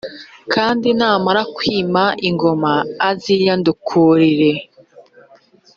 kandi 0.53 0.87
namara 0.99 1.41
kwima 1.55 2.03
ingoma, 2.27 2.73
aziyandukurire 3.09 4.51